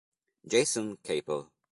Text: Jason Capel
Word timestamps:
Jason 0.43 0.97
Capel 0.97 1.45